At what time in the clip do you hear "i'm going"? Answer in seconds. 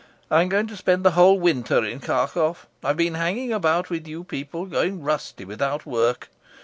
0.31-0.65